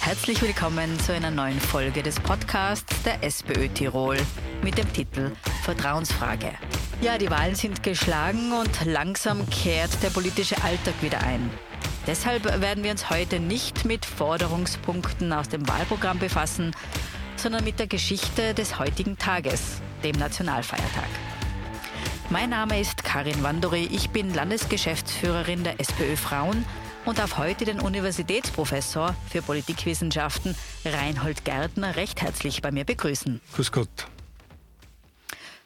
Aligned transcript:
Herzlich 0.00 0.42
willkommen 0.42 0.98
zu 0.98 1.12
einer 1.12 1.30
neuen 1.30 1.60
Folge 1.60 2.02
des 2.02 2.18
Podcasts 2.18 3.02
der 3.04 3.22
SPÖ 3.22 3.68
Tirol 3.68 4.16
mit 4.64 4.76
dem 4.76 4.92
Titel 4.92 5.30
Vertrauensfrage. 5.62 6.50
Ja, 7.00 7.18
die 7.18 7.30
Wahlen 7.30 7.54
sind 7.54 7.84
geschlagen 7.84 8.52
und 8.52 8.84
langsam 8.84 9.48
kehrt 9.48 10.02
der 10.02 10.10
politische 10.10 10.56
Alltag 10.64 10.94
wieder 11.02 11.20
ein. 11.22 11.50
Deshalb 12.08 12.44
werden 12.60 12.82
wir 12.82 12.90
uns 12.90 13.10
heute 13.10 13.38
nicht 13.38 13.84
mit 13.84 14.04
Forderungspunkten 14.04 15.32
aus 15.32 15.48
dem 15.48 15.68
Wahlprogramm 15.68 16.18
befassen, 16.18 16.74
sondern 17.36 17.62
mit 17.62 17.78
der 17.78 17.86
Geschichte 17.86 18.54
des 18.54 18.76
heutigen 18.80 19.18
Tages, 19.18 19.80
dem 20.02 20.16
Nationalfeiertag. 20.18 21.33
Mein 22.30 22.50
Name 22.50 22.80
ist 22.80 23.04
Karin 23.04 23.42
Wandori, 23.42 23.88
ich 23.92 24.10
bin 24.10 24.32
Landesgeschäftsführerin 24.32 25.62
der 25.62 25.78
SPÖ 25.78 26.16
Frauen 26.16 26.64
und 27.04 27.18
darf 27.18 27.36
heute 27.36 27.64
den 27.64 27.80
Universitätsprofessor 27.80 29.14
für 29.30 29.42
Politikwissenschaften 29.42 30.56
Reinhold 30.84 31.44
Gärtner 31.44 31.96
recht 31.96 32.22
herzlich 32.22 32.62
bei 32.62 32.72
mir 32.72 32.84
begrüßen. 32.84 33.40
Grüß 33.54 33.72
Gott. 33.72 34.08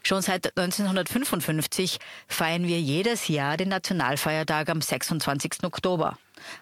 Schon 0.03 0.21
seit 0.21 0.59
1955 0.59 1.99
feiern 2.27 2.67
wir 2.67 2.81
jedes 2.81 3.29
Jahr 3.29 3.57
den 3.57 3.69
Nationalfeiertag 3.69 4.69
am 4.69 4.81
26. 4.81 5.65
Oktober. 5.65 6.19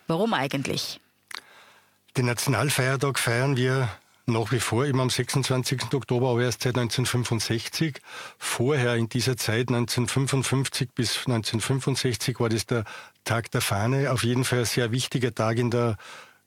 Warum 0.06 0.34
eigentlich? 0.34 1.00
Den 2.16 2.26
Nationalfeiertag 2.26 3.18
feiern 3.18 3.56
wir 3.56 3.88
nach 4.26 4.50
wie 4.50 4.60
vor 4.60 4.84
immer 4.84 5.02
am 5.02 5.10
26. 5.10 5.94
Oktober, 5.94 6.30
aber 6.30 6.42
erst 6.42 6.62
seit 6.62 6.76
1965. 6.76 8.00
Vorher 8.38 8.96
in 8.96 9.08
dieser 9.08 9.36
Zeit, 9.36 9.68
1955 9.68 10.90
bis 10.94 11.16
1965, 11.18 12.40
war 12.40 12.48
das 12.48 12.66
der 12.66 12.84
Tag 13.24 13.50
der 13.52 13.60
Fahne. 13.60 14.10
Auf 14.10 14.24
jeden 14.24 14.44
Fall 14.44 14.60
ein 14.60 14.64
sehr 14.64 14.90
wichtiger 14.90 15.34
Tag 15.34 15.58
in 15.58 15.70
der 15.70 15.96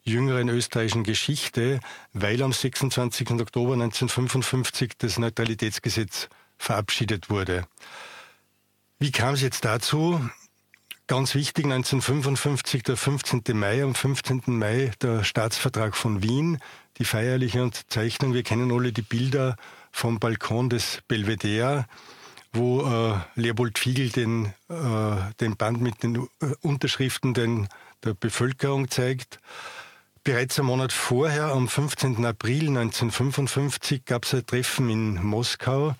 jüngeren 0.04 0.50
österreichischen 0.50 1.04
Geschichte, 1.04 1.80
weil 2.14 2.42
am 2.44 2.52
26. 2.52 3.32
Oktober 3.32 3.74
1955 3.74 4.94
das 4.98 5.18
Neutralitätsgesetz 5.18 6.28
verabschiedet 6.58 7.30
wurde. 7.30 7.66
Wie 9.00 9.12
kam 9.12 9.36
es 9.36 9.42
jetzt 9.42 9.64
dazu? 9.64 10.20
Ganz 11.10 11.34
wichtig, 11.34 11.66
1955, 11.66 12.84
der 12.84 12.96
15. 12.96 13.42
Mai, 13.54 13.82
am 13.82 13.96
15. 13.96 14.44
Mai 14.46 14.92
der 15.02 15.24
Staatsvertrag 15.24 15.98
von 15.98 16.22
Wien, 16.22 16.60
die 17.00 17.04
feierliche 17.04 17.64
Unterzeichnung. 17.64 18.36
Wir 18.36 18.44
kennen 18.44 18.72
alle 18.72 18.94
die 18.94 19.02
Bilder 19.02 19.56
vom 19.92 20.20
Balkon 20.20 20.70
des 20.70 21.00
Belvedere, 21.08 21.88
wo 22.54 22.84
äh, 22.84 23.16
Leopold 23.34 23.80
Fiegel 23.80 24.10
den, 24.10 24.54
äh, 24.70 25.34
den 25.40 25.58
Band 25.58 25.82
mit 25.82 26.04
den 26.04 26.28
äh, 26.44 26.54
Unterschriften 26.62 27.34
den, 27.34 27.68
der 28.04 28.14
Bevölkerung 28.14 28.92
zeigt. 28.92 29.40
Bereits 30.24 30.60
einen 30.60 30.68
Monat 30.68 30.94
vorher, 30.94 31.46
am 31.46 31.68
15. 31.68 32.24
April 32.24 32.68
1955, 32.68 34.06
gab 34.06 34.26
es 34.26 34.36
ein 34.36 34.46
Treffen 34.46 34.92
in 34.92 35.24
Moskau 35.24 35.96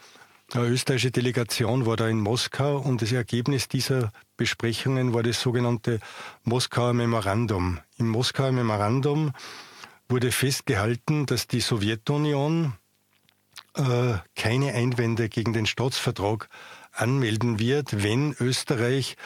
eine 0.52 0.66
österreichische 0.66 1.12
Delegation 1.12 1.86
war 1.86 1.96
da 1.96 2.08
in 2.08 2.20
Moskau 2.20 2.78
und 2.78 3.04
das 3.04 3.12
Ergebnis 3.12 3.68
dieser 3.68 4.12
Besprechungen 4.40 5.14
war 5.14 5.22
das 5.22 5.42
sogenannte 5.42 6.00
Moskauer 6.44 6.94
Memorandum. 6.94 7.80
Im 7.98 8.08
Moskauer 8.08 8.54
Memorandum 8.54 9.34
wurde 10.08 10.32
festgehalten, 10.32 11.26
dass 11.26 11.48
die 11.48 11.60
Sowjetunion 11.60 12.72
äh, 13.76 14.14
keine 14.38 14.74
Einwände 14.74 15.28
gegen 15.28 15.52
den 15.52 15.66
Staatsvertrag 15.66 16.48
anmelden 16.94 17.60
wird, 17.60 18.02
wenn 18.02 18.34
Österreich 18.40 19.18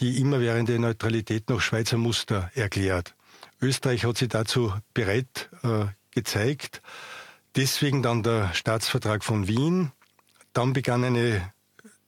die 0.00 0.20
immerwährende 0.20 0.80
Neutralität 0.80 1.48
nach 1.48 1.60
Schweizer 1.60 1.96
Muster 1.96 2.50
erklärt. 2.56 3.14
Österreich 3.62 4.04
hat 4.04 4.18
sich 4.18 4.30
dazu 4.30 4.74
bereit 4.94 5.48
äh, 5.62 5.86
gezeigt. 6.10 6.82
Deswegen 7.54 8.02
dann 8.02 8.24
der 8.24 8.52
Staatsvertrag 8.52 9.22
von 9.22 9.46
Wien, 9.46 9.92
dann 10.52 10.72
begann 10.72 11.04
eine 11.04 11.52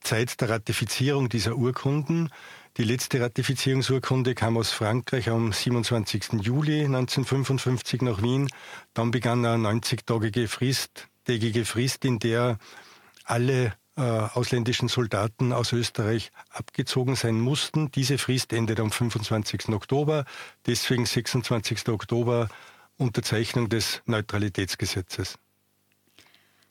Zeit 0.01 0.39
der 0.41 0.49
Ratifizierung 0.49 1.29
dieser 1.29 1.55
Urkunden. 1.55 2.29
Die 2.77 2.83
letzte 2.83 3.19
Ratifizierungsurkunde 3.19 4.35
kam 4.35 4.57
aus 4.57 4.71
Frankreich 4.71 5.29
am 5.29 5.51
27. 5.51 6.41
Juli 6.41 6.85
1955 6.85 8.01
nach 8.03 8.21
Wien. 8.21 8.47
Dann 8.93 9.11
begann 9.11 9.45
eine 9.45 9.67
90-tägige 9.67 10.47
Frist, 10.47 11.07
tägige 11.25 11.65
Frist, 11.65 12.05
in 12.05 12.19
der 12.19 12.57
alle 13.25 13.73
äh, 13.97 14.01
ausländischen 14.01 14.87
Soldaten 14.87 15.51
aus 15.51 15.73
Österreich 15.73 16.31
abgezogen 16.51 17.15
sein 17.15 17.39
mussten. 17.39 17.91
Diese 17.91 18.17
Frist 18.17 18.53
endet 18.53 18.79
am 18.79 18.91
25. 18.91 19.69
Oktober. 19.69 20.23
Deswegen 20.65 21.05
26. 21.05 21.89
Oktober 21.89 22.47
Unterzeichnung 22.97 23.67
des 23.67 24.01
Neutralitätsgesetzes. 24.05 25.37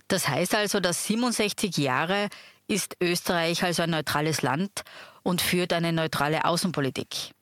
Das 0.09 0.27
heißt 0.27 0.55
also, 0.55 0.81
dass 0.81 1.07
67 1.07 1.77
Jahre 1.77 2.29
ist 2.69 2.97
Österreich 3.01 3.65
also 3.65 3.83
ein 3.83 3.91
neutrales 3.91 4.43
Land 4.43 4.83
und 5.23 5.43
führt 5.43 5.73
eine 5.73 5.93
neutrale 5.93 6.45
Außenpolitik. 6.45 7.33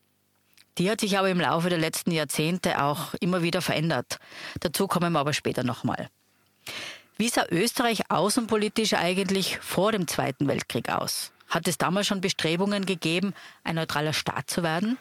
Die 0.78 0.90
hat 0.90 1.00
sich 1.00 1.18
aber 1.18 1.30
im 1.30 1.40
Laufe 1.40 1.68
der 1.68 1.78
letzten 1.78 2.10
Jahrzehnte 2.10 2.82
auch 2.82 3.14
immer 3.14 3.42
wieder 3.42 3.62
verändert. 3.62 4.18
Dazu 4.60 4.86
kommen 4.86 5.12
wir 5.12 5.20
aber 5.20 5.32
später 5.32 5.64
nochmal. 5.64 6.08
Wie 7.16 7.28
sah 7.28 7.46
Österreich 7.50 8.10
außenpolitisch 8.10 8.94
eigentlich 8.94 9.58
vor 9.58 9.92
dem 9.92 10.06
Zweiten 10.06 10.48
Weltkrieg 10.48 10.90
aus? 10.90 11.32
Hat 11.48 11.66
es 11.66 11.78
damals 11.78 12.06
schon 12.06 12.20
Bestrebungen 12.20 12.84
gegeben, 12.84 13.32
ein 13.64 13.76
neutraler 13.76 14.12
Staat 14.12 14.50
zu 14.50 14.62
werden? 14.62 14.98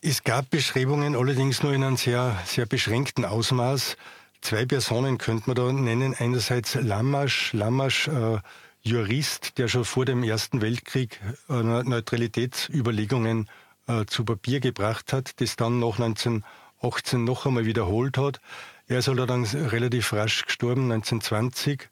Es 0.00 0.24
gab 0.24 0.50
Bestrebungen, 0.50 1.14
allerdings 1.14 1.62
nur 1.62 1.72
in 1.72 1.84
einem 1.84 1.96
sehr, 1.96 2.40
sehr 2.44 2.66
beschränkten 2.66 3.24
Ausmaß. 3.24 3.96
Zwei 4.40 4.64
Personen 4.66 5.18
könnte 5.18 5.44
man 5.46 5.56
da 5.56 5.72
nennen. 5.72 6.14
Einerseits 6.18 6.74
Lammasch, 6.74 7.52
Lammasch, 7.52 8.08
äh, 8.08 8.38
Jurist, 8.82 9.58
der 9.58 9.68
schon 9.68 9.84
vor 9.84 10.04
dem 10.04 10.24
Ersten 10.24 10.60
Weltkrieg 10.60 11.20
äh, 11.48 11.62
Neutralitätsüberlegungen 11.62 13.48
äh, 13.86 14.04
zu 14.06 14.24
Papier 14.24 14.58
gebracht 14.60 15.12
hat, 15.12 15.40
das 15.40 15.54
dann 15.56 15.78
nach 15.78 16.00
1918 16.00 17.22
noch 17.24 17.46
einmal 17.46 17.64
wiederholt 17.64 18.18
hat. 18.18 18.40
Er 18.88 18.98
ist 18.98 19.08
allerdings 19.08 19.54
relativ 19.54 20.12
rasch 20.12 20.44
gestorben, 20.44 20.90
1920. 20.90 21.88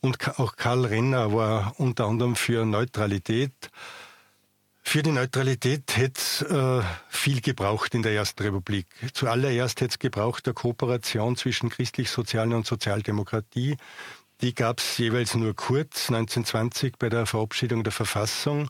Und 0.00 0.38
auch 0.38 0.56
Karl 0.56 0.84
Renner 0.84 1.32
war 1.32 1.74
unter 1.78 2.04
anderem 2.04 2.36
für 2.36 2.66
Neutralität. 2.66 3.70
Für 4.82 5.02
die 5.02 5.12
Neutralität 5.12 5.96
hätte 5.96 6.20
es 6.20 6.42
äh, 6.42 6.82
viel 7.08 7.40
gebraucht 7.40 7.94
in 7.94 8.02
der 8.02 8.12
Ersten 8.12 8.42
Republik. 8.42 8.86
Zuallererst 9.14 9.80
hätte 9.80 9.92
es 9.92 9.98
gebraucht 9.98 10.44
der 10.44 10.52
Kooperation 10.52 11.36
zwischen 11.36 11.70
christlich-sozialen 11.70 12.52
und 12.52 12.66
Sozialdemokratie. 12.66 13.78
Die 14.44 14.54
gab 14.54 14.78
es 14.78 14.98
jeweils 14.98 15.34
nur 15.34 15.56
kurz, 15.56 16.10
1920 16.10 16.98
bei 16.98 17.08
der 17.08 17.24
Verabschiedung 17.24 17.82
der 17.82 17.94
Verfassung, 17.94 18.68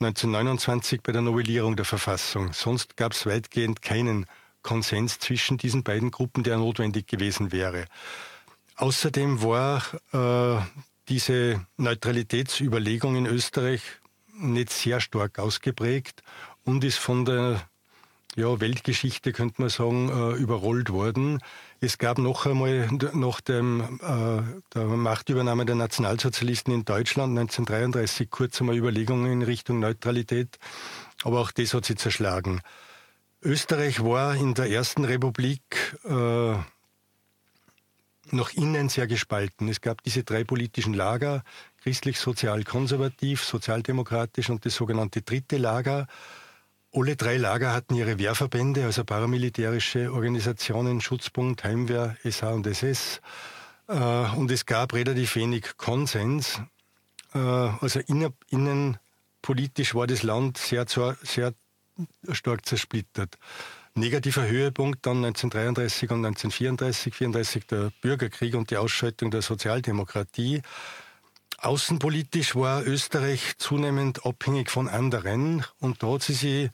1929 0.00 1.00
bei 1.00 1.12
der 1.12 1.22
Novellierung 1.22 1.76
der 1.76 1.84
Verfassung. 1.84 2.52
Sonst 2.52 2.96
gab 2.96 3.12
es 3.12 3.24
weitgehend 3.24 3.82
keinen 3.82 4.26
Konsens 4.62 5.20
zwischen 5.20 5.58
diesen 5.58 5.84
beiden 5.84 6.10
Gruppen, 6.10 6.42
der 6.42 6.58
notwendig 6.58 7.06
gewesen 7.06 7.52
wäre. 7.52 7.84
Außerdem 8.74 9.44
war 9.44 9.84
äh, 10.10 10.60
diese 11.08 11.64
Neutralitätsüberlegung 11.76 13.14
in 13.14 13.26
Österreich 13.26 13.82
nicht 14.34 14.70
sehr 14.70 15.00
stark 15.00 15.38
ausgeprägt 15.38 16.24
und 16.64 16.82
ist 16.82 16.98
von 16.98 17.24
der 17.24 17.62
ja, 18.34 18.60
Weltgeschichte, 18.60 19.32
könnte 19.32 19.60
man 19.60 19.70
sagen, 19.70 20.08
äh, 20.08 20.36
überrollt 20.36 20.90
worden. 20.90 21.38
Es 21.84 21.98
gab 21.98 22.18
noch 22.18 22.46
einmal 22.46 22.88
nach 23.12 23.40
dem, 23.40 23.98
äh, 24.00 24.42
der 24.72 24.84
Machtübernahme 24.84 25.66
der 25.66 25.74
Nationalsozialisten 25.74 26.72
in 26.72 26.84
Deutschland 26.84 27.36
1933 27.36 28.30
kurz 28.30 28.60
einmal 28.60 28.76
Überlegungen 28.76 29.32
in 29.32 29.42
Richtung 29.42 29.80
Neutralität, 29.80 30.60
aber 31.24 31.40
auch 31.40 31.50
das 31.50 31.74
hat 31.74 31.84
sie 31.84 31.96
zerschlagen. 31.96 32.60
Österreich 33.42 34.04
war 34.04 34.36
in 34.36 34.54
der 34.54 34.70
Ersten 34.70 35.04
Republik 35.04 35.98
äh, 36.04 36.54
nach 38.30 38.52
innen 38.54 38.88
sehr 38.88 39.08
gespalten. 39.08 39.68
Es 39.68 39.80
gab 39.80 40.04
diese 40.04 40.22
drei 40.22 40.44
politischen 40.44 40.94
Lager, 40.94 41.42
christlich-sozial-konservativ, 41.82 43.42
sozialdemokratisch 43.42 44.50
und 44.50 44.64
das 44.64 44.76
sogenannte 44.76 45.22
dritte 45.22 45.56
Lager. 45.56 46.06
Alle 46.94 47.16
drei 47.16 47.38
Lager 47.38 47.72
hatten 47.72 47.94
ihre 47.94 48.18
Wehrverbände, 48.18 48.84
also 48.84 49.02
paramilitärische 49.04 50.12
Organisationen, 50.12 51.00
Schutzbund, 51.00 51.64
Heimwehr, 51.64 52.16
SA 52.22 52.50
und 52.50 52.66
SS. 52.66 53.22
Äh, 53.88 53.94
und 53.94 54.50
es 54.50 54.66
gab 54.66 54.92
relativ 54.92 55.36
wenig 55.36 55.78
Konsens. 55.78 56.60
Äh, 57.34 57.38
also 57.38 58.00
innenpolitisch 58.50 59.94
war 59.94 60.06
das 60.06 60.22
Land 60.22 60.58
sehr, 60.58 60.84
sehr 61.22 61.54
stark 62.30 62.66
zersplittert. 62.66 63.38
Negativer 63.94 64.46
Höhepunkt 64.46 65.06
dann 65.06 65.24
1933 65.24 66.10
und 66.10 66.24
1934, 66.24 67.14
34 67.14 67.66
der 67.66 67.92
Bürgerkrieg 68.02 68.54
und 68.54 68.70
die 68.70 68.76
Ausschaltung 68.76 69.30
der 69.30 69.42
Sozialdemokratie. 69.42 70.62
Außenpolitisch 71.62 72.56
war 72.56 72.84
Österreich 72.84 73.56
zunehmend 73.56 74.26
abhängig 74.26 74.68
von 74.68 74.88
anderen 74.88 75.64
und 75.78 76.02
da 76.02 76.08
hat 76.08 76.22
sie 76.22 76.32
sich 76.32 76.70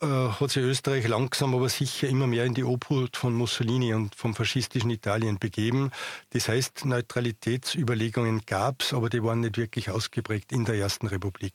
äh, 0.00 0.06
hat 0.06 0.50
sich 0.50 0.62
Österreich 0.62 1.08
langsam 1.08 1.52
aber 1.52 1.68
sicher 1.68 2.06
immer 2.06 2.28
mehr 2.28 2.44
in 2.44 2.54
die 2.54 2.62
Obhut 2.62 3.16
von 3.16 3.34
Mussolini 3.34 3.92
und 3.92 4.14
vom 4.14 4.36
faschistischen 4.36 4.90
Italien 4.90 5.38
begeben. 5.38 5.90
Das 6.30 6.48
heißt, 6.48 6.84
Neutralitätsüberlegungen 6.84 8.42
gab 8.46 8.82
es, 8.82 8.92
aber 8.92 9.10
die 9.10 9.22
waren 9.24 9.40
nicht 9.40 9.56
wirklich 9.56 9.90
ausgeprägt 9.90 10.52
in 10.52 10.64
der 10.64 10.76
Ersten 10.76 11.08
Republik. 11.08 11.54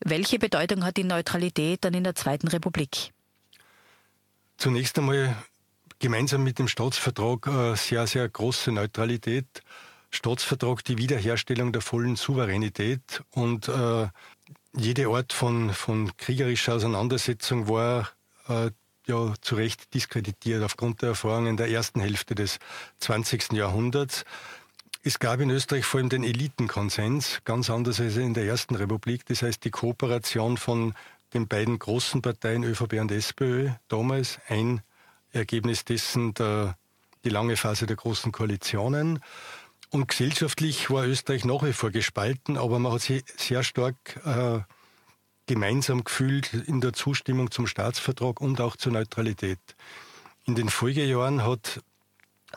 Welche 0.00 0.38
Bedeutung 0.38 0.82
hat 0.82 0.96
die 0.96 1.04
Neutralität 1.04 1.84
dann 1.84 1.92
in 1.92 2.04
der 2.04 2.14
Zweiten 2.14 2.48
Republik? 2.48 3.12
Zunächst 4.56 4.98
einmal 4.98 5.36
gemeinsam 5.98 6.42
mit 6.42 6.58
dem 6.58 6.68
Staatsvertrag 6.68 7.46
äh, 7.48 7.74
sehr, 7.76 8.06
sehr 8.06 8.28
große 8.28 8.72
Neutralität. 8.72 9.62
Staatsvertrag 10.12 10.84
die 10.84 10.98
Wiederherstellung 10.98 11.72
der 11.72 11.82
vollen 11.82 12.16
Souveränität 12.16 13.22
und 13.30 13.68
äh, 13.68 14.08
jede 14.74 15.08
Art 15.08 15.32
von, 15.32 15.72
von 15.72 16.16
kriegerischer 16.16 16.74
Auseinandersetzung 16.74 17.68
war 17.68 18.08
äh, 18.48 18.70
ja 19.06 19.34
zu 19.40 19.54
Recht 19.56 19.92
diskreditiert 19.94 20.62
aufgrund 20.62 21.02
der 21.02 21.10
Erfahrungen 21.10 21.56
der 21.56 21.70
ersten 21.70 22.00
Hälfte 22.00 22.34
des 22.34 22.58
20. 23.00 23.52
Jahrhunderts. 23.52 24.24
Es 25.02 25.18
gab 25.18 25.40
in 25.40 25.50
Österreich 25.50 25.84
vor 25.84 25.98
allem 25.98 26.10
den 26.10 26.24
Elitenkonsens, 26.24 27.40
ganz 27.44 27.70
anders 27.70 27.98
als 27.98 28.16
in 28.16 28.34
der 28.34 28.44
Ersten 28.44 28.76
Republik. 28.76 29.26
Das 29.26 29.42
heißt, 29.42 29.64
die 29.64 29.70
Kooperation 29.70 30.56
von 30.56 30.94
den 31.34 31.48
beiden 31.48 31.78
großen 31.78 32.22
Parteien 32.22 32.62
ÖVP 32.62 33.00
und 33.00 33.10
SPÖ 33.10 33.70
damals, 33.88 34.38
ein 34.48 34.82
Ergebnis 35.32 35.84
dessen 35.84 36.34
der, 36.34 36.76
die 37.24 37.30
lange 37.30 37.56
Phase 37.56 37.86
der 37.86 37.96
großen 37.96 38.30
Koalitionen. 38.30 39.20
Und 39.92 40.08
gesellschaftlich 40.08 40.88
war 40.88 41.04
Österreich 41.04 41.44
nach 41.44 41.62
wie 41.62 41.74
vor 41.74 41.90
gespalten, 41.90 42.56
aber 42.56 42.78
man 42.78 42.92
hat 42.92 43.02
sich 43.02 43.24
sehr 43.36 43.62
stark 43.62 43.94
äh, 44.24 44.60
gemeinsam 45.44 46.02
gefühlt 46.02 46.54
in 46.54 46.80
der 46.80 46.94
Zustimmung 46.94 47.50
zum 47.50 47.66
Staatsvertrag 47.66 48.40
und 48.40 48.58
auch 48.62 48.76
zur 48.76 48.92
Neutralität. 48.92 49.58
In 50.46 50.54
den 50.54 50.70
Folgejahren 50.70 51.44
hat 51.44 51.82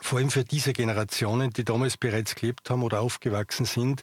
vor 0.00 0.18
allem 0.18 0.30
für 0.30 0.44
diese 0.44 0.72
Generationen, 0.72 1.50
die 1.50 1.64
damals 1.64 1.98
bereits 1.98 2.36
gelebt 2.36 2.70
haben 2.70 2.82
oder 2.82 3.02
aufgewachsen 3.02 3.66
sind, 3.66 4.02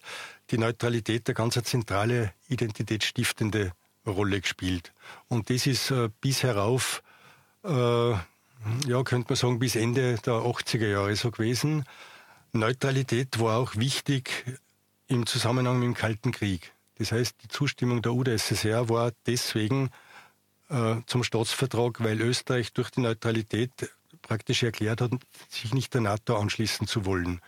die 0.52 0.60
Neutralität 0.60 1.28
eine 1.28 1.34
ganz 1.34 1.60
zentrale 1.64 2.34
identitätsstiftende 2.50 3.72
Rolle 4.06 4.42
gespielt. 4.42 4.94
Und 5.28 5.50
das 5.50 5.66
ist 5.66 5.90
äh, 5.90 6.10
bis 6.22 6.44
herauf, 6.44 7.02
äh, 7.64 8.12
ja, 8.12 9.04
könnte 9.04 9.30
man 9.30 9.38
sagen, 9.38 9.58
bis 9.58 9.76
Ende 9.76 10.20
der 10.24 10.34
80er 10.34 10.88
Jahre 10.88 11.16
so 11.16 11.32
gewesen. 11.32 11.84
Neutralität 12.60 13.40
war 13.40 13.58
auch 13.58 13.76
wichtig 13.76 14.46
im 15.08 15.26
Zusammenhang 15.26 15.80
mit 15.80 15.88
dem 15.88 15.94
Kalten 15.96 16.32
Krieg. 16.32 16.74
Das 17.00 17.12
heißt, 17.12 17.36
die 17.44 17.48
Zustimmung 17.48 18.02
der 18.02 18.14
UdSSR 18.14 18.90
war 18.90 19.12
deswegen 19.26 19.90
äh, 20.70 20.98
zum 21.08 21.24
Staatsvertrag, 21.24 22.04
weil 22.04 22.22
Österreich 22.22 22.72
durch 22.74 22.92
die 22.92 23.02
Neutralität 23.02 23.72
praktisch 24.22 24.64
erklärt 24.64 25.02
hat, 25.02 25.12
sich 25.50 25.74
nicht 25.74 25.94
der 25.94 26.02
NATO 26.02 26.38
anschließen 26.38 26.88
zu 26.88 27.06
wollen. 27.06 27.42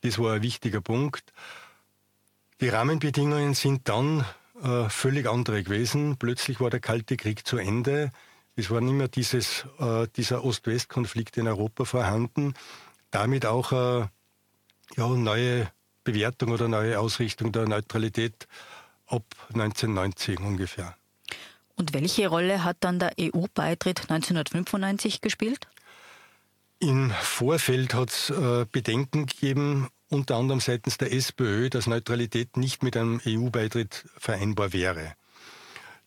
Das 0.00 0.18
war 0.18 0.34
ein 0.34 0.42
wichtiger 0.42 0.80
Punkt. 0.80 1.32
Die 2.60 2.68
Rahmenbedingungen 2.68 3.54
sind 3.54 3.88
dann 3.88 4.24
äh, 4.62 4.88
völlig 4.88 5.28
andere 5.28 5.62
gewesen. 5.62 6.16
Plötzlich 6.16 6.60
war 6.60 6.70
der 6.70 6.80
Kalte 6.80 7.16
Krieg 7.16 7.46
zu 7.46 7.58
Ende. 7.58 8.12
Es 8.56 8.70
war 8.70 8.80
nicht 8.80 8.94
mehr 8.94 9.08
dieses, 9.08 9.66
äh, 9.78 10.08
dieser 10.16 10.44
Ost-West-Konflikt 10.44 11.36
in 11.36 11.46
Europa 11.46 11.84
vorhanden. 11.84 12.54
Damit 13.10 13.46
auch 13.46 13.72
äh, 13.72 14.08
ja, 14.96 15.08
neue 15.08 15.70
Bewertung 16.04 16.50
oder 16.52 16.68
neue 16.68 16.98
Ausrichtung 16.98 17.52
der 17.52 17.66
Neutralität 17.68 18.46
ab 19.06 19.24
1990 19.52 20.40
ungefähr. 20.40 20.94
Und 21.76 21.92
welche 21.92 22.28
Rolle 22.28 22.64
hat 22.64 22.78
dann 22.80 22.98
der 22.98 23.12
EU-Beitritt 23.20 24.00
1995 24.10 25.20
gespielt? 25.20 25.68
Im 26.80 27.10
Vorfeld 27.10 27.94
hat 27.94 28.10
es 28.10 28.30
äh, 28.30 28.66
Bedenken 28.70 29.26
gegeben, 29.26 29.88
unter 30.08 30.36
anderem 30.36 30.60
seitens 30.60 30.96
der 30.98 31.12
SPÖ, 31.12 31.70
dass 31.70 31.86
Neutralität 31.86 32.56
nicht 32.56 32.82
mit 32.82 32.96
einem 32.96 33.20
EU-Beitritt 33.26 34.06
vereinbar 34.16 34.72
wäre. 34.72 35.14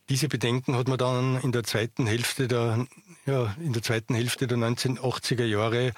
Diese 0.09 0.27
Bedenken 0.27 0.75
hat 0.75 0.87
man 0.87 0.97
dann 0.97 1.39
in 1.41 1.51
der 1.51 1.63
zweiten 1.63 2.07
Hälfte 2.07 2.47
der, 2.47 2.85
ja, 3.25 3.55
in 3.59 3.71
der 3.71 3.81
zweiten 3.81 4.15
Hälfte 4.15 4.47
der 4.47 4.57
1980er 4.57 5.45
Jahre 5.45 5.93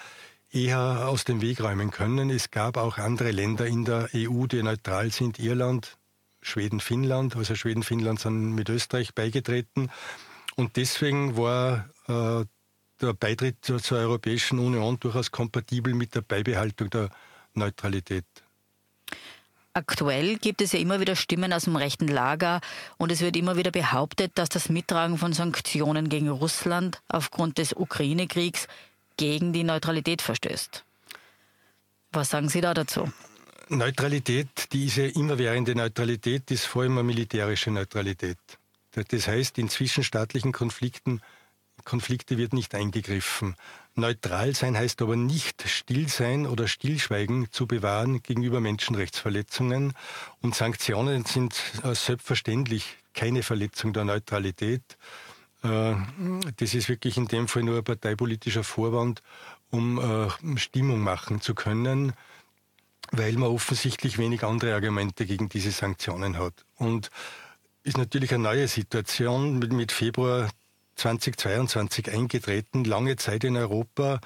eher 0.53 1.07
aus 1.07 1.23
dem 1.23 1.41
Weg 1.41 1.61
räumen 1.61 1.91
können. 1.91 2.29
Es 2.29 2.51
gab 2.51 2.77
auch 2.77 2.97
andere 2.97 3.31
Länder 3.31 3.65
in 3.65 3.85
der 3.85 4.09
EU, 4.13 4.45
die 4.45 4.61
neutral 4.61 5.11
sind. 5.11 5.39
Irland, 5.39 5.97
Schweden, 6.41 6.79
Finnland. 6.79 7.35
Also 7.35 7.55
Schweden, 7.55 7.83
Finnland 7.83 8.19
sind 8.19 8.53
mit 8.53 8.69
Österreich 8.69 9.15
beigetreten. 9.15 9.89
Und 10.55 10.77
deswegen 10.77 11.35
war 11.35 11.89
äh, 12.07 12.45
der 13.01 13.13
Beitritt 13.13 13.57
zur, 13.61 13.81
zur 13.81 13.97
Europäischen 13.97 14.59
Union 14.59 14.99
durchaus 14.99 15.31
kompatibel 15.31 15.93
mit 15.93 16.13
der 16.15 16.21
Beibehaltung 16.21 16.89
der 16.89 17.09
Neutralität. 17.53 18.25
Aktuell 19.75 20.37
gibt 20.37 20.61
es 20.61 20.71
ja 20.71 20.79
immer 20.79 20.99
wieder 20.99 21.15
Stimmen 21.15 21.51
aus 21.51 21.63
dem 21.63 21.75
rechten 21.75 22.07
Lager 22.07 22.61
und 22.97 23.11
es 23.11 23.21
wird 23.21 23.35
immer 23.35 23.57
wieder 23.57 23.71
behauptet, 23.71 24.33
dass 24.35 24.49
das 24.49 24.69
Mittragen 24.69 25.17
von 25.17 25.33
Sanktionen 25.33 26.09
gegen 26.09 26.29
Russland 26.29 27.01
aufgrund 27.07 27.57
des 27.57 27.73
Ukraine-Kriegs 27.73 28.67
gegen 29.17 29.53
die 29.53 29.63
Neutralität 29.63 30.21
verstößt. 30.21 30.83
Was 32.11 32.29
sagen 32.29 32.49
Sie 32.49 32.61
da 32.61 32.73
dazu? 32.73 33.11
Neutralität, 33.69 34.47
diese 34.71 35.03
immerwährende 35.03 35.73
Neutralität 35.73 36.51
ist 36.51 36.65
vor 36.65 36.83
allem 36.83 36.97
eine 36.97 37.03
militärische 37.03 37.71
Neutralität. 37.71 38.37
Das 38.91 39.27
heißt, 39.27 39.57
in 39.57 39.69
zwischenstaatlichen 39.69 40.51
Konflikten 40.51 41.21
Konflikte 41.85 42.37
wird 42.37 42.53
nicht 42.53 42.75
eingegriffen. 42.75 43.55
Neutral 43.95 44.55
sein 44.55 44.77
heißt 44.77 45.01
aber 45.01 45.15
nicht 45.15 45.67
still 45.67 46.07
sein 46.07 46.47
oder 46.47 46.67
Stillschweigen 46.67 47.51
zu 47.51 47.67
bewahren 47.67 48.23
gegenüber 48.23 48.61
Menschenrechtsverletzungen. 48.61 49.93
Und 50.41 50.55
Sanktionen 50.55 51.25
sind 51.25 51.55
äh, 51.83 51.93
selbstverständlich 51.93 52.97
keine 53.13 53.43
Verletzung 53.43 53.91
der 53.91 54.05
Neutralität. 54.05 54.97
Äh, 55.63 55.95
das 56.57 56.73
ist 56.73 56.89
wirklich 56.89 57.17
in 57.17 57.27
dem 57.27 57.47
Fall 57.47 57.63
nur 57.63 57.77
ein 57.77 57.83
parteipolitischer 57.83 58.63
Vorwand, 58.63 59.21
um 59.71 59.99
äh, 59.99 60.57
Stimmung 60.57 60.99
machen 60.99 61.41
zu 61.41 61.55
können, 61.55 62.13
weil 63.11 63.33
man 63.33 63.49
offensichtlich 63.49 64.17
wenig 64.17 64.43
andere 64.43 64.73
Argumente 64.73 65.25
gegen 65.25 65.49
diese 65.49 65.71
Sanktionen 65.71 66.37
hat. 66.37 66.65
Und 66.77 67.09
ist 67.83 67.97
natürlich 67.97 68.33
eine 68.33 68.43
neue 68.43 68.67
Situation 68.67 69.59
mit 69.59 69.91
Februar 69.91 70.49
2022 70.95 72.11
eingetreten. 72.11 72.85
Lange 72.85 73.15
Zeit 73.15 73.43
in 73.43 73.57
Europa 73.57 74.21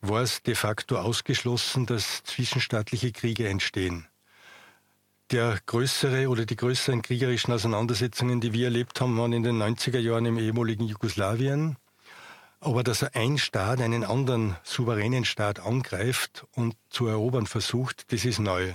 war 0.00 0.22
es 0.22 0.42
de 0.42 0.54
facto 0.54 0.98
ausgeschlossen, 0.98 1.86
dass 1.86 2.22
zwischenstaatliche 2.24 3.10
Kriege 3.10 3.48
entstehen 3.48 4.06
der 5.30 5.58
größere 5.66 6.28
oder 6.28 6.46
die 6.46 6.56
größeren 6.56 7.02
kriegerischen 7.02 7.52
Auseinandersetzungen, 7.52 8.40
die 8.40 8.52
wir 8.52 8.66
erlebt 8.66 9.00
haben, 9.00 9.18
waren 9.18 9.32
in 9.32 9.42
den 9.42 9.60
90er 9.60 9.98
Jahren 9.98 10.26
im 10.26 10.38
ehemaligen 10.38 10.84
Jugoslawien. 10.84 11.76
Aber 12.60 12.82
dass 12.82 13.02
ein 13.02 13.38
Staat 13.38 13.80
einen 13.80 14.04
anderen 14.04 14.56
souveränen 14.62 15.24
Staat 15.24 15.60
angreift 15.60 16.46
und 16.52 16.76
zu 16.88 17.06
erobern 17.06 17.46
versucht, 17.46 18.10
das 18.12 18.24
ist 18.24 18.38
neu. 18.38 18.72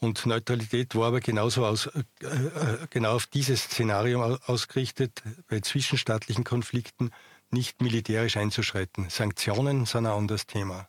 Und 0.00 0.24
Neutralität 0.24 0.94
war 0.94 1.08
aber 1.08 1.20
genauso 1.20 1.66
aus, 1.66 1.86
äh, 1.86 2.00
äh 2.22 2.78
genau 2.88 3.14
auf 3.16 3.26
dieses 3.26 3.64
Szenario 3.64 4.38
ausgerichtet, 4.46 5.22
bei 5.48 5.60
zwischenstaatlichen 5.60 6.42
Konflikten 6.42 7.10
nicht 7.50 7.82
militärisch 7.82 8.36
einzuschreiten. 8.36 9.10
Sanktionen 9.10 9.84
sind 9.84 10.06
ein 10.06 10.12
anderes 10.12 10.46
Thema. 10.46 10.88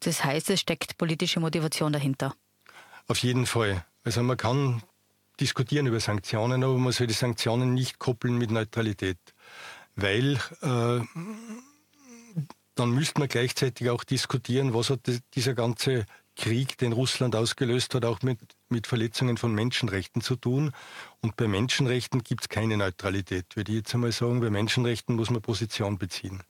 Das 0.00 0.22
heißt, 0.24 0.50
es 0.50 0.60
steckt 0.60 0.96
politische 0.96 1.40
Motivation 1.40 1.92
dahinter. 1.92 2.34
Auf 3.08 3.18
jeden 3.18 3.46
Fall. 3.46 3.84
Also 4.04 4.22
man 4.22 4.36
kann 4.36 4.82
diskutieren 5.40 5.86
über 5.86 6.00
Sanktionen, 6.00 6.62
aber 6.62 6.78
man 6.78 6.92
soll 6.92 7.06
die 7.06 7.14
Sanktionen 7.14 7.74
nicht 7.74 7.98
koppeln 7.98 8.38
mit 8.38 8.50
Neutralität. 8.50 9.18
Weil 9.96 10.38
äh, 10.62 11.00
dann 12.74 12.90
müsste 12.90 13.18
man 13.18 13.28
gleichzeitig 13.28 13.90
auch 13.90 14.04
diskutieren, 14.04 14.74
was 14.74 14.90
hat 14.90 15.00
dieser 15.34 15.54
ganze 15.54 16.06
Krieg, 16.36 16.78
den 16.78 16.92
Russland 16.92 17.34
ausgelöst 17.34 17.94
hat, 17.94 18.04
auch 18.04 18.22
mit, 18.22 18.38
mit 18.68 18.86
Verletzungen 18.86 19.36
von 19.36 19.52
Menschenrechten 19.52 20.22
zu 20.22 20.36
tun. 20.36 20.72
Und 21.20 21.36
bei 21.36 21.48
Menschenrechten 21.48 22.22
gibt 22.22 22.42
es 22.42 22.48
keine 22.48 22.76
Neutralität, 22.76 23.56
würde 23.56 23.72
ich 23.72 23.78
jetzt 23.78 23.94
einmal 23.94 24.12
sagen. 24.12 24.40
Bei 24.40 24.48
Menschenrechten 24.48 25.16
muss 25.16 25.30
man 25.30 25.42
Position 25.42 25.98
beziehen. 25.98 26.42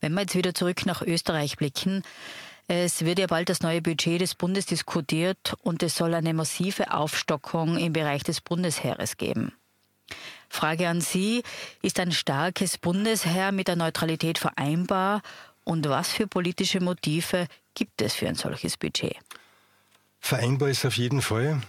Wenn 0.00 0.14
wir 0.14 0.22
jetzt 0.22 0.34
wieder 0.34 0.54
zurück 0.54 0.86
nach 0.86 1.02
Österreich 1.02 1.58
blicken, 1.58 2.02
es 2.72 3.04
wird 3.04 3.18
ja 3.18 3.26
bald 3.26 3.48
das 3.48 3.62
neue 3.62 3.82
Budget 3.82 4.20
des 4.20 4.36
Bundes 4.36 4.64
diskutiert 4.64 5.54
und 5.62 5.82
es 5.82 5.96
soll 5.96 6.14
eine 6.14 6.32
massive 6.32 6.92
Aufstockung 6.92 7.76
im 7.76 7.92
Bereich 7.92 8.22
des 8.22 8.40
Bundesheeres 8.40 9.16
geben. 9.16 9.52
Frage 10.48 10.88
an 10.88 11.00
Sie, 11.00 11.42
ist 11.82 11.98
ein 11.98 12.12
starkes 12.12 12.78
Bundesheer 12.78 13.50
mit 13.50 13.66
der 13.66 13.74
Neutralität 13.74 14.38
vereinbar 14.38 15.22
und 15.64 15.88
was 15.88 16.12
für 16.12 16.28
politische 16.28 16.80
Motive 16.80 17.48
gibt 17.74 18.02
es 18.02 18.14
für 18.14 18.28
ein 18.28 18.36
solches 18.36 18.76
Budget? 18.76 19.16
Vereinbar 20.20 20.68
ist 20.68 20.86
auf 20.86 20.96
jeden 20.96 21.22
Fall, 21.22 21.60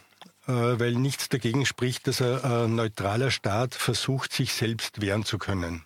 äh, 0.48 0.52
weil 0.52 0.94
nichts 0.94 1.30
dagegen 1.30 1.66
spricht, 1.66 2.06
dass 2.06 2.22
ein 2.22 2.76
neutraler 2.76 3.32
Staat 3.32 3.74
versucht, 3.74 4.34
sich 4.34 4.54
selbst 4.54 5.02
wehren 5.02 5.26
zu 5.26 5.40
können. 5.40 5.84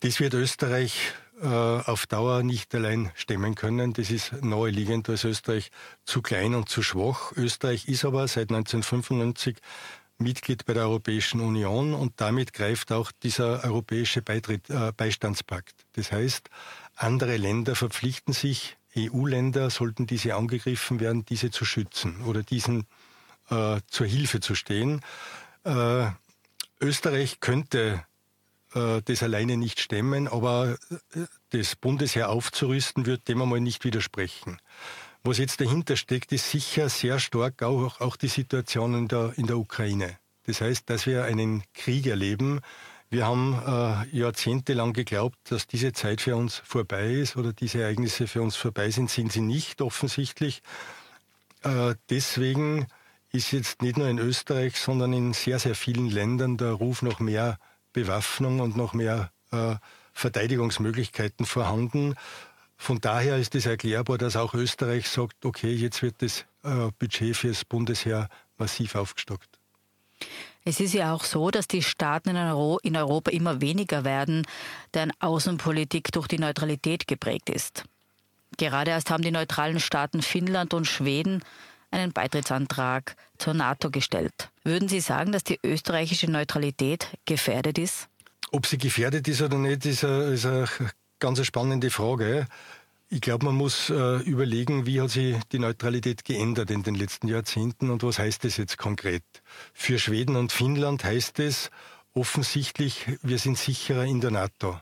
Das 0.00 0.20
wird 0.20 0.34
Österreich 0.34 1.14
auf 1.42 2.06
Dauer 2.06 2.42
nicht 2.44 2.72
allein 2.74 3.10
stemmen 3.14 3.56
können. 3.56 3.92
Das 3.92 4.10
ist 4.10 4.32
naheliegend, 4.42 5.08
als 5.08 5.24
Österreich 5.24 5.70
zu 6.04 6.22
klein 6.22 6.54
und 6.54 6.68
zu 6.68 6.82
schwach. 6.82 7.32
Österreich 7.36 7.88
ist 7.88 8.04
aber 8.04 8.28
seit 8.28 8.50
1995 8.50 9.56
Mitglied 10.22 10.64
bei 10.64 10.74
der 10.74 10.84
Europäischen 10.84 11.40
Union 11.40 11.94
und 11.94 12.20
damit 12.20 12.52
greift 12.52 12.92
auch 12.92 13.12
dieser 13.12 13.64
europäische 13.64 14.22
Beitritt, 14.22 14.70
äh, 14.70 14.92
Beistandspakt. 14.96 15.74
Das 15.94 16.12
heißt, 16.12 16.48
andere 16.96 17.36
Länder 17.36 17.74
verpflichten 17.74 18.32
sich, 18.32 18.76
EU-Länder, 18.96 19.70
sollten 19.70 20.06
diese 20.06 20.34
angegriffen 20.34 21.00
werden, 21.00 21.24
diese 21.24 21.50
zu 21.50 21.64
schützen 21.64 22.22
oder 22.24 22.42
diesen 22.42 22.86
äh, 23.50 23.80
zur 23.88 24.06
Hilfe 24.06 24.40
zu 24.40 24.54
stehen. 24.54 25.00
Äh, 25.64 26.06
Österreich 26.80 27.40
könnte 27.40 27.78
äh, 27.88 28.11
das 29.04 29.22
alleine 29.22 29.56
nicht 29.56 29.80
stemmen, 29.80 30.28
aber 30.28 30.76
äh, 30.90 31.26
das 31.50 31.76
Bundesheer 31.76 32.30
aufzurüsten, 32.30 33.06
wird 33.06 33.28
dem 33.28 33.42
einmal 33.42 33.60
nicht 33.60 33.84
widersprechen. 33.84 34.58
Was 35.24 35.38
jetzt 35.38 35.60
dahinter 35.60 35.96
steckt, 35.96 36.32
ist 36.32 36.50
sicher 36.50 36.88
sehr 36.88 37.20
stark 37.20 37.62
auch, 37.62 38.00
auch 38.00 38.16
die 38.16 38.28
Situation 38.28 38.94
in 38.94 39.08
der, 39.08 39.32
in 39.36 39.46
der 39.46 39.58
Ukraine. 39.58 40.18
Das 40.46 40.60
heißt, 40.60 40.90
dass 40.90 41.06
wir 41.06 41.24
einen 41.24 41.62
Krieg 41.74 42.06
erleben. 42.06 42.60
Wir 43.10 43.26
haben 43.26 43.54
äh, 43.54 44.16
jahrzehntelang 44.16 44.92
geglaubt, 44.94 45.36
dass 45.44 45.66
diese 45.66 45.92
Zeit 45.92 46.20
für 46.20 46.34
uns 46.34 46.62
vorbei 46.64 47.12
ist 47.12 47.36
oder 47.36 47.52
diese 47.52 47.82
Ereignisse 47.82 48.26
für 48.26 48.42
uns 48.42 48.56
vorbei 48.56 48.90
sind, 48.90 49.10
sind 49.10 49.32
sie 49.32 49.42
nicht 49.42 49.82
offensichtlich. 49.82 50.62
Äh, 51.62 51.94
deswegen 52.10 52.86
ist 53.30 53.52
jetzt 53.52 53.82
nicht 53.82 53.98
nur 53.98 54.08
in 54.08 54.18
Österreich, 54.18 54.76
sondern 54.76 55.12
in 55.12 55.34
sehr, 55.34 55.58
sehr 55.58 55.74
vielen 55.74 56.10
Ländern 56.10 56.56
der 56.56 56.72
Ruf 56.72 57.02
nach 57.02 57.20
mehr 57.20 57.58
Bewaffnung 57.92 58.60
und 58.60 58.76
noch 58.76 58.94
mehr 58.94 59.30
äh, 59.50 59.76
Verteidigungsmöglichkeiten 60.12 61.46
vorhanden. 61.46 62.14
Von 62.76 63.00
daher 63.00 63.36
ist 63.38 63.54
es 63.54 63.66
erklärbar, 63.66 64.18
dass 64.18 64.36
auch 64.36 64.54
Österreich 64.54 65.08
sagt, 65.08 65.44
okay, 65.44 65.72
jetzt 65.72 66.02
wird 66.02 66.16
das 66.20 66.44
äh, 66.64 66.90
Budget 66.98 67.36
fürs 67.36 67.64
Bundesheer 67.64 68.28
massiv 68.58 68.94
aufgestockt. 68.94 69.48
Es 70.64 70.78
ist 70.78 70.94
ja 70.94 71.12
auch 71.12 71.24
so, 71.24 71.50
dass 71.50 71.66
die 71.66 71.82
Staaten 71.82 72.30
in 72.30 72.96
Europa 72.96 73.30
immer 73.30 73.60
weniger 73.60 74.04
werden, 74.04 74.46
deren 74.94 75.12
Außenpolitik 75.18 76.12
durch 76.12 76.28
die 76.28 76.38
Neutralität 76.38 77.08
geprägt 77.08 77.50
ist. 77.50 77.84
Gerade 78.58 78.92
erst 78.92 79.10
haben 79.10 79.24
die 79.24 79.32
neutralen 79.32 79.80
Staaten 79.80 80.22
Finnland 80.22 80.74
und 80.74 80.86
Schweden 80.86 81.42
einen 81.92 82.12
Beitrittsantrag 82.12 83.16
zur 83.38 83.54
NATO 83.54 83.90
gestellt. 83.90 84.50
Würden 84.64 84.88
Sie 84.88 85.00
sagen, 85.00 85.32
dass 85.32 85.44
die 85.44 85.58
österreichische 85.62 86.30
Neutralität 86.30 87.08
gefährdet 87.24 87.78
ist? 87.78 88.08
Ob 88.50 88.66
sie 88.66 88.78
gefährdet 88.78 89.28
ist 89.28 89.40
oder 89.40 89.56
nicht, 89.56 89.86
ist 89.86 90.04
eine, 90.04 90.24
ist 90.24 90.44
eine 90.44 90.68
ganz 91.18 91.44
spannende 91.46 91.90
Frage. 91.90 92.46
Ich 93.08 93.20
glaube, 93.20 93.46
man 93.46 93.54
muss 93.54 93.90
äh, 93.90 94.16
überlegen, 94.22 94.86
wie 94.86 95.00
hat 95.00 95.10
sich 95.10 95.36
die 95.52 95.58
Neutralität 95.58 96.24
geändert 96.24 96.70
in 96.70 96.82
den 96.82 96.94
letzten 96.94 97.28
Jahrzehnten 97.28 97.90
und 97.90 98.02
was 98.02 98.18
heißt 98.18 98.44
das 98.44 98.56
jetzt 98.56 98.78
konkret? 98.78 99.22
Für 99.74 99.98
Schweden 99.98 100.36
und 100.36 100.52
Finnland 100.52 101.04
heißt 101.04 101.38
es 101.40 101.70
offensichtlich, 102.14 103.06
wir 103.22 103.38
sind 103.38 103.58
sicherer 103.58 104.04
in 104.04 104.20
der 104.20 104.30
NATO. 104.30 104.80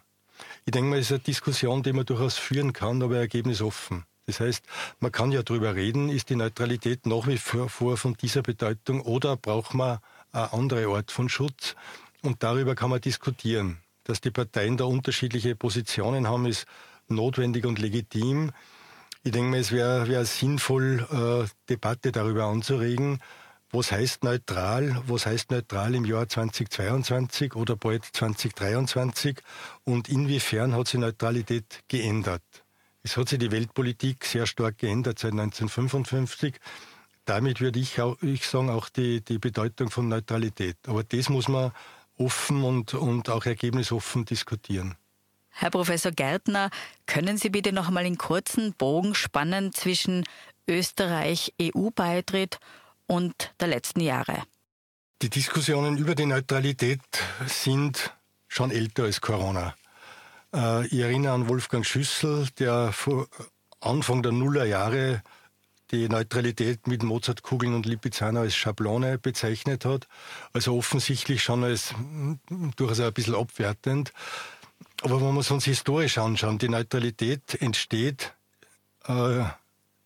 Ich 0.65 0.73
denke 0.73 0.91
mal, 0.91 0.99
es 0.99 1.07
ist 1.07 1.13
eine 1.13 1.21
Diskussion, 1.21 1.83
die 1.83 1.93
man 1.93 2.07
durchaus 2.07 2.39
führen 2.39 2.73
kann, 2.73 3.03
aber 3.03 3.19
ergebnisoffen. 3.19 4.05
Das 4.27 4.41
heißt, 4.41 4.65
man 5.01 5.13
kann 5.13 5.33
ja 5.33 5.43
darüber 5.43 5.75
reden, 5.75 6.09
ist 6.09 6.31
die 6.31 6.37
Neutralität 6.37 7.07
nach 7.07 7.27
wie 7.27 7.39
vor 7.39 7.97
von 7.97 8.15
dieser 8.15 8.43
Bedeutung 8.43 9.01
oder 9.01 9.37
braucht 9.37 9.75
man 9.75 9.99
eine 10.33 10.53
andere 10.53 10.87
Art 10.95 11.11
von 11.11 11.29
Schutz? 11.29 11.75
Und 12.23 12.43
darüber 12.43 12.75
kann 12.75 12.91
man 12.91 13.01
diskutieren. 13.01 13.79
Dass 14.05 14.21
die 14.21 14.31
Parteien 14.31 14.77
da 14.77 14.85
unterschiedliche 14.85 15.57
Positionen 15.57 16.29
haben, 16.29 16.47
ist 16.47 16.67
notwendig 17.09 17.65
und 17.67 17.79
legitim. 17.79 18.53
Ich 19.23 19.33
denke 19.33 19.51
mal, 19.51 19.61
es 19.61 19.73
wäre 19.73 20.09
wär 20.09 20.25
sinnvoll, 20.25 21.07
äh, 21.11 21.49
Debatte 21.69 22.13
darüber 22.13 22.45
anzuregen. 22.45 23.21
Was 23.73 23.93
heißt 23.93 24.25
neutral? 24.25 25.03
Was 25.07 25.27
heißt 25.27 25.51
neutral 25.51 25.95
im 25.95 26.05
Jahr 26.05 26.29
2022 26.29 27.55
oder 27.55 27.77
bald 27.77 28.05
2023? 28.05 29.41
Und 29.85 30.09
inwiefern 30.09 30.75
hat 30.75 30.89
sich 30.89 30.99
Neutralität 30.99 31.81
geändert? 31.87 32.43
Es 33.03 33.17
hat 33.17 33.29
sich 33.29 33.39
die 33.39 33.51
Weltpolitik 33.51 34.25
sehr 34.25 34.47
stark 34.47 34.79
geändert 34.79 35.19
seit 35.19 35.33
1955. 35.33 36.57
Damit 37.25 37.61
würde 37.61 37.79
ich, 37.79 38.01
auch, 38.01 38.21
ich 38.23 38.47
sagen, 38.47 38.71
auch 38.71 38.89
die, 38.89 39.23
die 39.23 39.39
Bedeutung 39.39 39.91
von 39.91 40.09
Neutralität. 40.09 40.77
Aber 40.87 41.03
das 41.05 41.29
muss 41.29 41.49
man 41.49 41.73
offen 42.19 42.63
und, 42.63 42.95
und 42.95 43.31
auch 43.31 43.47
ergebnisoffen 43.47 44.25
diskutieren. 44.25 44.97
Herr 45.51 45.71
Professor 45.71 46.13
Gärtner, 46.13 46.71
können 47.07 47.37
Sie 47.37 47.51
bitte 47.51 47.73
noch 47.73 47.89
einmal 47.89 48.07
in 48.07 48.19
kurzen 48.19 48.75
Bogen 48.75 49.15
spannen 49.15 49.73
zwischen 49.73 50.25
Österreich 50.69 51.55
EU-Beitritt 51.61 52.59
und 53.07 53.53
der 53.61 53.69
letzten 53.69 54.01
Jahre? 54.01 54.43
Die 55.23 55.29
Diskussionen 55.29 55.99
über 55.99 56.15
die 56.15 56.27
Neutralität 56.27 57.01
sind 57.47 58.15
schon 58.49 58.71
älter 58.71 59.05
als 59.05 59.21
Corona. 59.21 59.75
Äh, 60.55 60.87
ich 60.87 61.01
erinnere 61.01 61.33
an 61.33 61.49
Wolfgang 61.49 61.85
Schüssel, 61.85 62.49
der 62.59 62.93
vor 62.93 63.29
Anfang 63.81 64.23
der 64.23 64.33
Nullerjahre 64.33 65.23
die 65.91 66.09
Neutralität 66.09 66.87
mit 66.87 67.03
Mozartkugeln 67.03 67.75
und 67.75 67.87
Lipizzaner 67.87 68.41
als 68.41 68.55
Schablone 68.55 69.19
bezeichnet 69.19 69.85
hat. 69.85 70.07
Also 70.53 70.77
offensichtlich 70.77 71.43
schon 71.43 71.65
als 71.65 71.93
hm, 71.93 72.39
durchaus 72.77 73.01
ein 73.01 73.13
bisschen 73.13 73.35
abwertend. 73.35 74.13
Aber 75.03 75.21
wenn 75.21 75.35
wir 75.35 75.41
es 75.41 75.51
uns 75.51 75.65
historisch 75.65 76.19
anschauen, 76.19 76.59
die 76.59 76.69
Neutralität 76.69 77.61
entsteht 77.61 78.35
äh, 79.07 79.45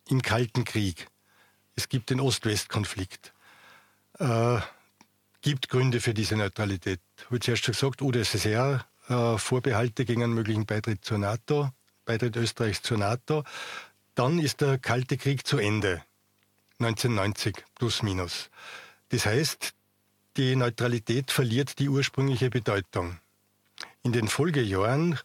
im 0.09 0.21
Kalten 0.21 0.63
Krieg. 0.63 1.07
Es 1.75 1.89
gibt 1.89 2.09
den 2.09 2.19
Ost-West-Konflikt. 2.19 3.33
Äh, 4.19 4.59
gibt 5.41 5.69
Gründe 5.69 5.99
für 5.99 6.13
diese 6.13 6.35
Neutralität. 6.35 7.01
Ich 7.17 7.25
habe 7.25 7.39
zuerst 7.39 7.65
schon 7.65 7.73
gesagt, 7.73 8.01
UdSSR 8.01 8.85
äh, 9.09 9.37
Vorbehalte 9.37 10.05
gegen 10.05 10.23
einen 10.23 10.33
möglichen 10.33 10.65
Beitritt 10.65 11.03
zur 11.03 11.17
NATO, 11.17 11.69
Beitritt 12.05 12.35
Österreichs 12.35 12.81
zur 12.81 12.97
NATO. 12.97 13.43
Dann 14.15 14.39
ist 14.39 14.61
der 14.61 14.77
Kalte 14.77 15.17
Krieg 15.17 15.45
zu 15.45 15.57
Ende. 15.57 16.03
1990 16.79 17.63
plus 17.75 18.03
minus. 18.03 18.49
Das 19.09 19.25
heißt, 19.25 19.73
die 20.37 20.55
Neutralität 20.55 21.31
verliert 21.31 21.79
die 21.79 21.87
ursprüngliche 21.87 22.49
Bedeutung. 22.49 23.19
In 24.03 24.11
den 24.11 24.27
Folgejahren 24.27 25.17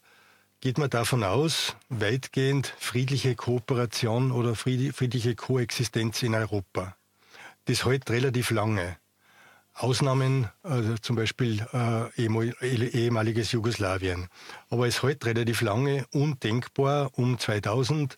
geht 0.61 0.77
man 0.77 0.89
davon 0.89 1.23
aus, 1.23 1.75
weitgehend 1.89 2.73
friedliche 2.79 3.35
Kooperation 3.35 4.31
oder 4.31 4.55
friedliche 4.55 5.35
Koexistenz 5.35 6.23
in 6.23 6.35
Europa. 6.35 6.95
Das 7.65 7.85
hält 7.85 8.09
relativ 8.09 8.51
lange. 8.51 8.97
Ausnahmen, 9.73 10.49
also 10.63 10.97
zum 10.97 11.15
Beispiel 11.15 11.65
äh, 11.73 12.25
ehemaliges 12.25 13.51
Jugoslawien. 13.51 14.27
Aber 14.69 14.87
es 14.87 15.01
hält 15.01 15.25
relativ 15.25 15.61
lange 15.61 16.05
undenkbar 16.11 17.11
um 17.13 17.39
2000 17.39 18.17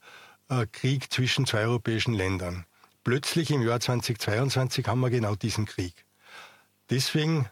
äh, 0.49 0.65
Krieg 0.71 1.11
zwischen 1.11 1.45
zwei 1.45 1.65
europäischen 1.65 2.13
Ländern. 2.13 2.65
Plötzlich 3.03 3.51
im 3.51 3.61
Jahr 3.61 3.79
2022 3.79 4.87
haben 4.87 5.01
wir 5.01 5.09
genau 5.09 5.35
diesen 5.35 5.65
Krieg. 5.65 6.05
Deswegen 6.89 7.47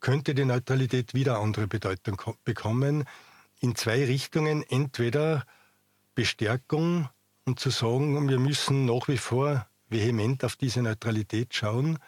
könnte 0.00 0.34
die 0.34 0.44
Neutralität 0.44 1.14
wieder 1.14 1.38
andere 1.38 1.66
Bedeutung 1.66 2.20
bekommen 2.44 3.04
in 3.60 3.74
zwei 3.74 4.04
Richtungen. 4.04 4.62
Entweder 4.68 5.44
Bestärkung 6.14 7.08
und 7.44 7.60
zu 7.60 7.70
sagen, 7.70 8.28
wir 8.28 8.38
müssen 8.38 8.86
nach 8.86 9.08
wie 9.08 9.18
vor 9.18 9.66
vehement 9.88 10.44
auf 10.44 10.56
diese 10.56 10.82
Neutralität 10.82 11.54
schauen 11.54 11.98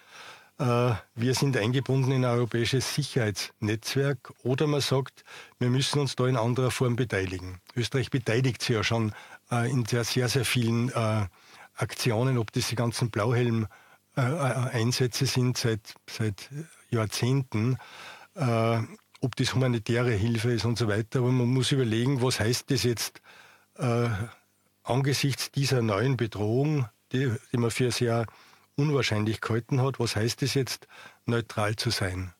wir 0.58 1.34
sind 1.34 1.56
eingebunden 1.56 2.12
in 2.12 2.24
ein 2.24 2.30
europäisches 2.30 2.94
Sicherheitsnetzwerk 2.94 4.32
oder 4.42 4.66
man 4.66 4.80
sagt, 4.80 5.24
wir 5.58 5.68
müssen 5.68 5.98
uns 5.98 6.16
da 6.16 6.26
in 6.26 6.36
anderer 6.36 6.70
Form 6.70 6.96
beteiligen. 6.96 7.60
Österreich 7.74 8.08
beteiligt 8.10 8.62
sich 8.62 8.74
ja 8.74 8.82
schon 8.82 9.12
äh, 9.50 9.70
in 9.70 9.84
sehr, 9.84 10.04
sehr, 10.04 10.30
sehr 10.30 10.46
vielen 10.46 10.88
äh, 10.90 11.26
Aktionen, 11.74 12.38
ob 12.38 12.52
das 12.52 12.68
die 12.68 12.74
ganzen 12.74 13.10
Blauhelm-Einsätze 13.10 15.26
sind 15.26 15.58
seit, 15.58 15.92
seit 16.08 16.48
Jahrzehnten, 16.88 17.76
ob 18.34 19.36
das 19.36 19.54
humanitäre 19.54 20.12
Hilfe 20.12 20.52
ist 20.52 20.64
und 20.64 20.78
so 20.78 20.88
weiter. 20.88 21.18
Aber 21.18 21.32
man 21.32 21.48
muss 21.48 21.72
überlegen, 21.72 22.22
was 22.22 22.40
heißt 22.40 22.70
das 22.70 22.84
jetzt 22.84 23.20
angesichts 24.82 25.50
dieser 25.50 25.82
neuen 25.82 26.16
Bedrohung, 26.16 26.88
die, 27.12 27.30
die 27.52 27.58
man 27.58 27.70
für 27.70 27.90
sehr 27.90 28.24
unwahrscheinlich 28.76 29.40
gehalten 29.40 29.82
hat. 29.82 29.98
Was 29.98 30.16
heißt 30.16 30.42
es 30.42 30.54
jetzt, 30.54 30.86
neutral 31.24 31.76
zu 31.76 31.90
sein? 31.90 32.32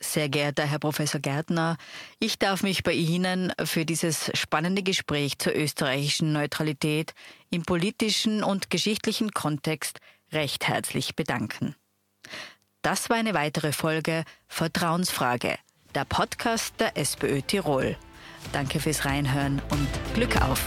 Sehr 0.00 0.28
geehrter 0.28 0.64
Herr 0.64 0.80
Professor 0.80 1.20
Gärtner, 1.20 1.78
ich 2.18 2.38
darf 2.38 2.62
mich 2.62 2.82
bei 2.82 2.92
Ihnen 2.92 3.52
für 3.64 3.86
dieses 3.86 4.30
spannende 4.34 4.82
Gespräch 4.82 5.38
zur 5.38 5.54
österreichischen 5.54 6.32
Neutralität 6.32 7.14
im 7.50 7.62
politischen 7.62 8.44
und 8.44 8.68
geschichtlichen 8.68 9.30
Kontext 9.30 10.00
recht 10.30 10.68
herzlich 10.68 11.16
bedanken. 11.16 11.74
Das 12.82 13.08
war 13.08 13.16
eine 13.16 13.32
weitere 13.32 13.72
Folge 13.72 14.24
Vertrauensfrage, 14.46 15.56
der 15.94 16.04
Podcast 16.04 16.74
der 16.80 16.98
SPÖ 16.98 17.40
Tirol. 17.40 17.96
Danke 18.52 18.80
fürs 18.80 19.06
Reinhören 19.06 19.62
und 19.70 19.88
Glück 20.14 20.42
auf! 20.42 20.62